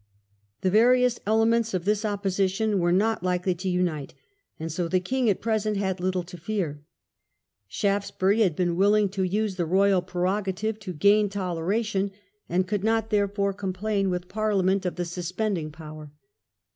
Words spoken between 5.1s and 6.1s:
at present, had